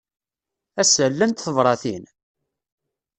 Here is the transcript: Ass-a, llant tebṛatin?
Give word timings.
Ass-a, 0.81 1.05
llant 1.11 1.33
tebṛatin? 1.45 2.03